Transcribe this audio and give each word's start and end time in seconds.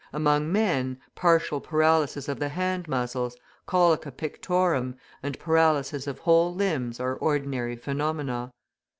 Among 0.11 0.51
men, 0.51 0.99
partial 1.13 1.61
paralysis 1.61 2.27
of 2.27 2.39
the 2.39 2.49
hand 2.49 2.87
muscles, 2.87 3.37
colica 3.67 4.11
pictorum, 4.11 4.95
and 5.21 5.37
paralysis 5.37 6.07
of 6.07 6.17
whole 6.17 6.55
limbs 6.55 6.99
are 6.99 7.13
ordinary 7.13 7.75
phenomena. 7.75 8.51